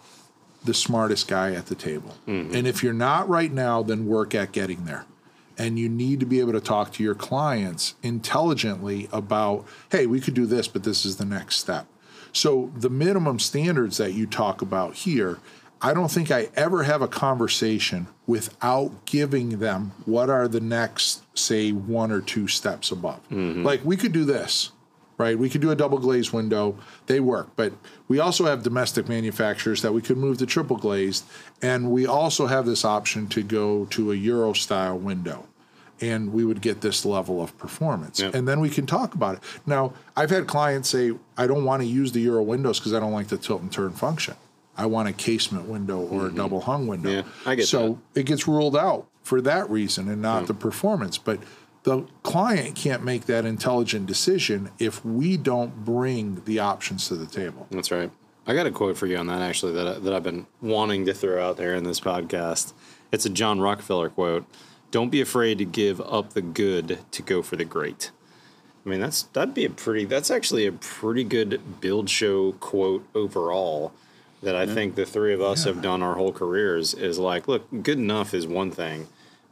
[0.63, 2.15] the smartest guy at the table.
[2.27, 2.55] Mm-hmm.
[2.55, 5.05] And if you're not right now, then work at getting there.
[5.57, 10.19] And you need to be able to talk to your clients intelligently about, hey, we
[10.19, 11.85] could do this, but this is the next step.
[12.33, 15.37] So the minimum standards that you talk about here,
[15.85, 21.21] I don't think I ever have a conversation without giving them what are the next,
[21.37, 23.21] say, one or two steps above.
[23.29, 23.61] Mm-hmm.
[23.63, 24.71] Like we could do this
[25.17, 25.39] right?
[25.39, 27.47] We could do a double glazed window, they work.
[27.55, 27.71] But
[28.09, 31.23] we also have domestic manufacturers that we could move to triple glazed.
[31.61, 35.47] And we also have this option to go to a Euro style window.
[36.01, 38.19] And we would get this level of performance.
[38.19, 38.35] Yep.
[38.35, 39.43] And then we can talk about it.
[39.65, 42.99] Now, I've had clients say, I don't want to use the Euro windows because I
[42.99, 44.35] don't like the tilt and turn function.
[44.77, 46.37] I want a casement window or a mm-hmm.
[46.37, 47.09] double hung window.
[47.09, 51.17] Yeah, I get so it gets ruled out for that reason and not the performance.
[51.17, 51.39] But
[51.83, 57.27] the client can't make that intelligent decision if we don't bring the options to the
[57.27, 57.67] table.
[57.71, 58.11] That's right.
[58.47, 61.05] I got a quote for you on that actually that I, that I've been wanting
[61.05, 62.73] to throw out there in this podcast.
[63.11, 64.45] It's a John Rockefeller quote.
[64.91, 68.11] Don't be afraid to give up the good to go for the great.
[68.85, 70.05] I mean, that's that'd be a pretty.
[70.05, 73.93] That's actually a pretty good build show quote overall.
[74.43, 77.67] That I think the three of us have done our whole careers is like, look,
[77.81, 79.07] good enough is one thing,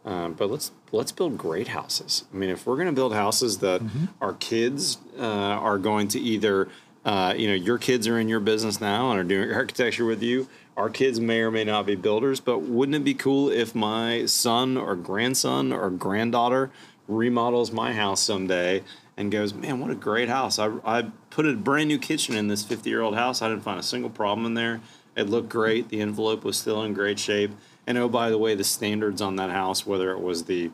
[0.06, 2.26] um, but let's let's build great houses.
[2.32, 3.82] I mean, if we're going to build houses that
[4.22, 6.70] our kids uh, are going to either,
[7.06, 10.22] uh, you know, your kids are in your business now and are doing architecture with
[10.22, 10.48] you.
[10.78, 14.26] Our kids may or may not be builders, but wouldn't it be cool if my
[14.26, 16.72] son or grandson or granddaughter
[17.08, 18.84] remodels my house someday
[19.18, 20.58] and goes, man, what a great house.
[20.58, 23.42] I, I put a brand new kitchen in this 50 year old house.
[23.42, 24.82] I didn't find a single problem in there.
[25.16, 25.90] It looked great.
[25.90, 27.52] The envelope was still in great shape.
[27.86, 30.72] And oh, by the way, the standards on that house, whether it was the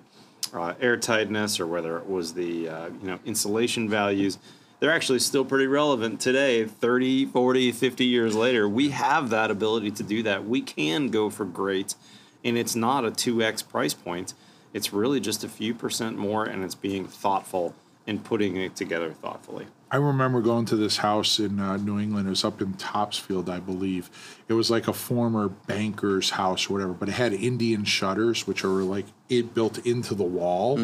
[0.54, 4.38] uh, airtightness or whether it was the uh, you know insulation values,
[4.80, 9.92] they're actually still pretty relevant today 30 40 50 years later we have that ability
[9.92, 11.96] to do that we can go for great
[12.44, 14.34] and it's not a 2x price point
[14.74, 17.76] it's really just a few percent more and it's being thoughtful
[18.10, 22.28] and putting it together thoughtfully I remember going to this house in uh, New England.
[22.28, 24.10] It was up in Topsfield, I believe.
[24.48, 28.64] It was like a former banker's house or whatever, but it had Indian shutters, which
[28.64, 30.78] are like it built into the wall.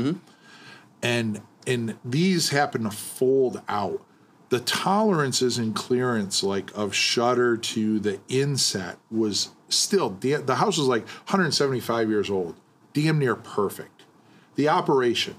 [1.03, 4.03] And and these happen to fold out.
[4.49, 10.77] The tolerances and clearance, like of shutter to the inset, was still the, the house
[10.77, 12.55] was like 175 years old,
[12.93, 14.03] damn near perfect.
[14.55, 15.35] The operation,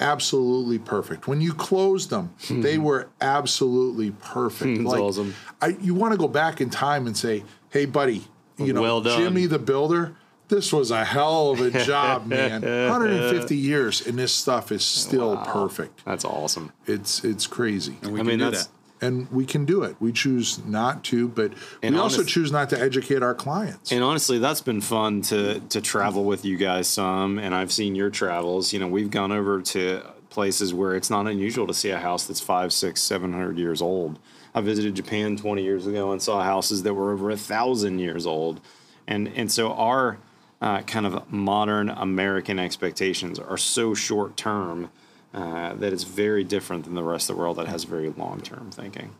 [0.00, 1.28] absolutely perfect.
[1.28, 2.62] When you closed them, hmm.
[2.62, 4.78] they were absolutely perfect.
[4.78, 5.34] Hmm, that's awesome.
[5.60, 8.24] I, you want to go back in time and say, "Hey, buddy,
[8.58, 9.20] you know, Well done.
[9.20, 10.16] Jimmy the builder,
[10.48, 12.62] this was a hell of a job, man.
[12.90, 16.04] 150 years, and this stuff is still perfect.
[16.04, 18.72] that's awesome It's it's crazy." And we I can mean, do that's- that.
[19.00, 19.96] And we can do it.
[20.00, 23.92] We choose not to, but And we also choose not to educate our clients.
[23.92, 27.94] And honestly, that's been fun to to travel with you guys some, and I've seen
[27.94, 28.72] your travels.
[28.72, 32.26] You know, we've gone over to places where it's not unusual to see a house
[32.26, 34.18] that's five, six, seven hundred years old.
[34.54, 38.26] I visited Japan twenty years ago and saw houses that were over a thousand years
[38.26, 38.60] old,
[39.06, 40.18] and and so our
[40.60, 44.90] uh, kind of modern American expectations are so short term
[45.32, 48.40] uh, that it's very different than the rest of the world that has very long
[48.40, 49.10] term thinking.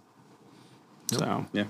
[1.12, 1.64] So Yeah.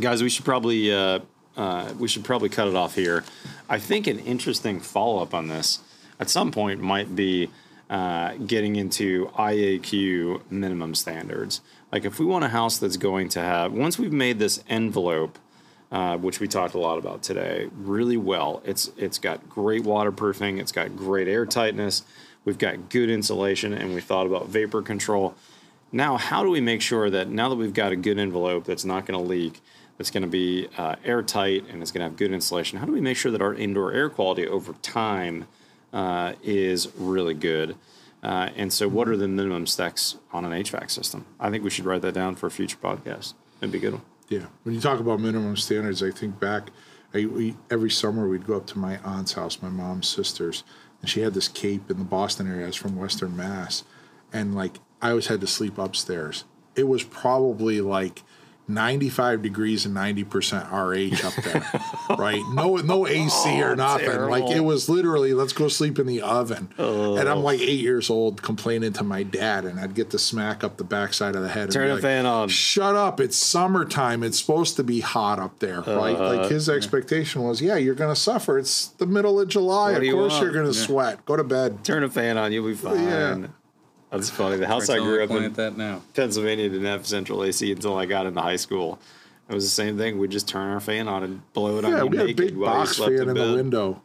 [0.00, 1.20] guys we should probably uh,
[1.56, 3.24] uh, we should probably cut it off here
[3.68, 5.80] i think an interesting follow-up on this
[6.20, 7.48] at some point might be
[7.90, 11.60] uh, getting into iaq minimum standards
[11.92, 15.38] like if we want a house that's going to have once we've made this envelope
[15.90, 18.60] uh, which we talked a lot about today, really well.
[18.66, 22.02] It's it's got great waterproofing, it's got great air tightness,
[22.48, 25.34] we've got good insulation, and we thought about vapor control.
[25.92, 28.86] Now, how do we make sure that now that we've got a good envelope that's
[28.86, 29.60] not going to leak,
[29.98, 32.78] that's going to be uh, airtight, and it's going to have good insulation?
[32.78, 35.46] How do we make sure that our indoor air quality over time
[35.92, 37.76] uh, is really good?
[38.22, 41.26] Uh, and so, what are the minimum specs on an HVAC system?
[41.38, 43.34] I think we should write that down for a future podcast.
[43.60, 44.02] It'd be a good one.
[44.30, 46.70] Yeah, when you talk about minimum standards, I think back.
[47.12, 50.64] I, we, every summer we'd go up to my aunt's house, my mom's sister's,
[51.00, 52.64] and she had this cape in the Boston area.
[52.64, 53.84] I was from Western Mass,
[54.32, 56.44] and like I always had to sleep upstairs.
[56.74, 58.22] It was probably like
[58.68, 62.42] 95 degrees and 90% RH up there, right?
[62.52, 64.20] No, no AC or nothing.
[64.28, 66.68] Like it was literally, let's go sleep in the oven.
[66.78, 70.62] And I'm like eight years old, complaining to my dad, and I'd get the smack
[70.62, 71.70] up the backside of the head.
[71.70, 72.48] Turn the like, fan on.
[72.48, 73.20] Shut up!
[73.20, 74.22] It's summertime.
[74.22, 76.14] It's supposed to be hot up there, right?
[76.14, 76.36] Uh-huh.
[76.36, 78.58] Like his expectation was, yeah, you're going to suffer.
[78.58, 79.92] It's the middle of July.
[79.92, 80.86] What Of do you course, you're going to Yeah.
[80.86, 81.24] sweat.
[81.24, 81.84] Go to bed.
[81.84, 83.02] Turn a fan on, you'll be fine.
[83.02, 83.46] Yeah.
[84.10, 84.56] That's funny.
[84.56, 86.02] The house I grew up in, that now.
[86.14, 88.98] Pennsylvania, didn't have central AC until I got into high school.
[89.48, 90.18] It was the same thing.
[90.18, 92.32] We'd just turn our fan on and blow it on Yeah, you we had a
[92.34, 93.48] big while you box slept fan in in bed.
[93.48, 94.02] the window.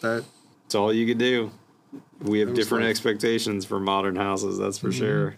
[0.00, 0.24] That
[0.64, 1.50] That's all you could do.
[2.20, 4.86] We have different like- expectations for modern houses, that's Mm-hmm.
[4.88, 5.36] for sure.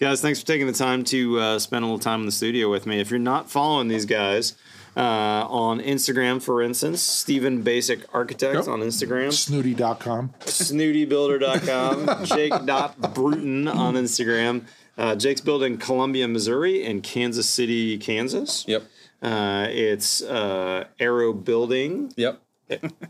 [0.00, 2.70] Guys, thanks for taking the time to uh, spend a little time in the studio
[2.70, 3.00] with me.
[3.00, 4.54] If you're not following these guys
[4.98, 8.68] uh, on Instagram, for instance, Steven Baczek Architects Yep.
[8.68, 10.34] on Instagram, snooty.com.
[10.40, 14.64] snootybuilder.com, jake.bruton on Instagram.
[14.96, 18.64] Uh, Jake's building Columbia, Missouri, and Kansas City, Kansas.
[18.66, 18.82] Yep.
[19.22, 22.12] Uh, it's uh, Aarow Building.
[22.16, 22.42] Yep.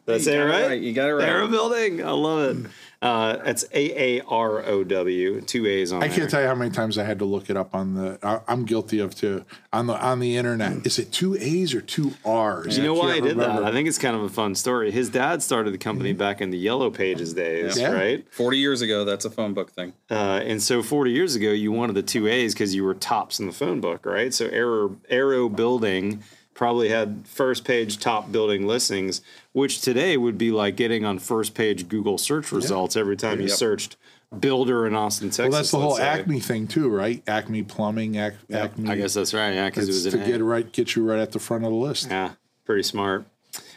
[0.07, 0.67] That's it, right?
[0.69, 0.81] right.
[0.81, 1.29] You got it right.
[1.29, 2.05] Aarow Building.
[2.05, 2.71] I love it.
[3.01, 5.41] Uh, it's A A R O W.
[5.43, 7.57] Two A's on I can't tell you how many times I had to look it
[7.57, 8.19] up on the.
[8.25, 10.85] I, I'm guilty of too on the on the internet.
[10.85, 12.77] Is it two A's or two R's?
[12.77, 13.61] You know why I can't did remember.
[13.63, 13.69] that?
[13.69, 14.91] I think it's kind of a fun story.
[14.91, 17.93] His dad started the company back in the Yellow Pages days, Yeah.
[17.93, 18.27] right?
[18.33, 19.93] 40 years ago, that's a phone book thing.
[20.11, 23.39] Uh, and so 40 years ago, you wanted the two A's because you were tops
[23.39, 24.35] in the phone book, right?
[24.35, 26.25] So Aarow, Aarow Building
[26.59, 31.55] probably had first page top building listings, which today would be like getting on first
[31.55, 33.57] page Google search results every time you Yep.
[33.57, 33.97] searched
[34.41, 35.39] builder in Austin, Texas.
[35.45, 36.03] Well, that's the whole say.
[36.03, 37.23] Acme thing too, right?
[37.29, 38.91] Acme Plumbing, Ac- Acme.
[38.91, 41.31] I guess that's right, yeah, because it was to get right, get you right at
[41.31, 42.09] the front of the list.
[42.11, 42.33] Yeah,
[42.65, 43.25] pretty smart.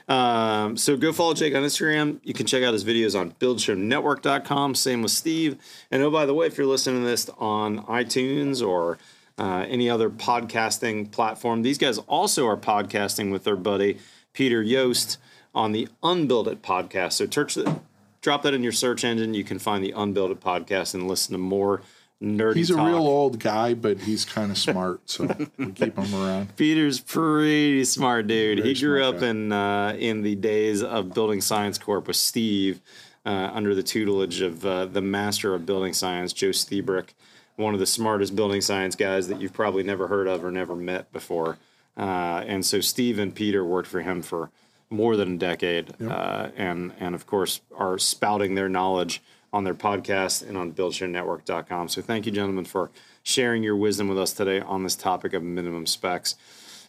[0.08, 2.20] Um, so go follow Jake on Instagram.
[2.24, 4.74] You can check out his videos on buildshownetwork.com.
[4.74, 5.58] Same with Steve.
[5.92, 8.98] And oh, by the way, if you're listening to this on iTunes or
[9.42, 13.98] uh, any other podcasting platform, these guys also are podcasting with their buddy
[14.34, 15.18] Peter Yost
[15.54, 17.14] on the UnBuildIt podcast.
[17.14, 17.80] So search that,
[18.22, 19.34] drop that in your search engine.
[19.34, 21.82] You can find the UnBuildIt podcast and listen to more
[22.22, 22.88] nerdy He's a talk.
[22.88, 25.26] real old guy, but he's kind of smart, so
[25.58, 26.56] we keep him around.
[26.56, 28.60] Peter's pretty smart dude.
[28.60, 29.28] Very he grew up guy.
[29.30, 32.80] in uh, in the days of Building Science Corp with Steve,
[33.26, 37.10] uh, under the tutelage of uh, the master of building science, Joe Lstiburek,
[37.56, 40.76] one of the smartest building science guys that you've probably never heard of or never
[40.76, 41.58] met before.
[41.98, 44.50] Uh, and so Steve and Peter worked for him for
[44.90, 49.22] more than a decade, uh, and and of course are spouting their knowledge
[49.54, 51.90] on their podcast and on BuildShowNetwork.com.
[51.90, 52.92] So thank you, gentlemen, for
[53.24, 56.36] sharing your wisdom with us today on this topic of minimum specs.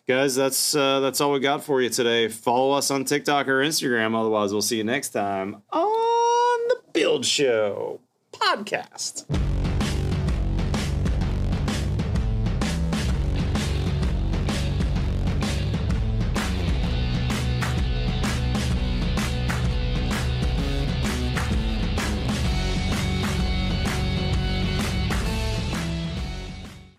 [0.09, 2.29] Guys, that's uh, that's all we got for you today.
[2.29, 4.19] Follow us on TikTok or Instagram.
[4.19, 8.01] Otherwise, we'll see you next time on the Build Show
[8.33, 9.52] podcast.